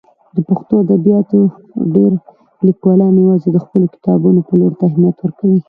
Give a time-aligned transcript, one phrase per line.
[0.35, 1.39] د پښتو ادبیاتو
[1.93, 2.17] ډېری
[2.67, 5.57] لیکوالان یوازې د خپلو کتابونو پلور ته اهمیت ورکوي.